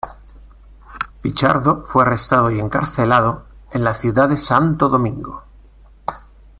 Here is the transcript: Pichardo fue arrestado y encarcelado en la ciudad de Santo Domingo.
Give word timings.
Pichardo 1.21 1.83
fue 1.83 2.01
arrestado 2.01 2.49
y 2.49 2.59
encarcelado 2.59 3.45
en 3.69 3.83
la 3.83 3.93
ciudad 3.93 4.29
de 4.29 4.37
Santo 4.37 4.89
Domingo. 4.89 5.43